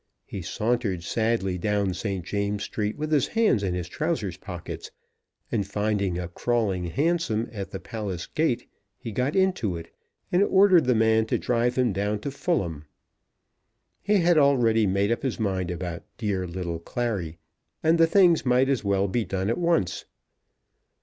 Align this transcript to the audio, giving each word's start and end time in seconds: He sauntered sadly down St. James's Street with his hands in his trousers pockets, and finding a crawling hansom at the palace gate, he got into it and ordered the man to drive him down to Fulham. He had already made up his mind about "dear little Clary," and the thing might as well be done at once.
He 0.25 0.41
sauntered 0.41 1.03
sadly 1.03 1.59
down 1.59 1.93
St. 1.93 2.25
James's 2.25 2.65
Street 2.65 2.97
with 2.97 3.11
his 3.11 3.27
hands 3.27 3.61
in 3.61 3.75
his 3.75 3.87
trousers 3.87 4.35
pockets, 4.35 4.89
and 5.51 5.67
finding 5.67 6.17
a 6.17 6.27
crawling 6.27 6.85
hansom 6.85 7.47
at 7.51 7.69
the 7.69 7.79
palace 7.79 8.25
gate, 8.25 8.67
he 8.97 9.11
got 9.11 9.35
into 9.35 9.77
it 9.77 9.91
and 10.31 10.41
ordered 10.41 10.85
the 10.85 10.95
man 10.95 11.27
to 11.27 11.37
drive 11.37 11.75
him 11.77 11.93
down 11.93 12.17
to 12.21 12.31
Fulham. 12.31 12.85
He 14.01 14.15
had 14.17 14.39
already 14.39 14.87
made 14.87 15.11
up 15.11 15.21
his 15.21 15.39
mind 15.39 15.69
about 15.69 16.01
"dear 16.17 16.47
little 16.47 16.79
Clary," 16.79 17.37
and 17.83 17.99
the 17.99 18.07
thing 18.07 18.35
might 18.43 18.69
as 18.69 18.83
well 18.83 19.07
be 19.07 19.23
done 19.23 19.51
at 19.51 19.57
once. 19.59 20.05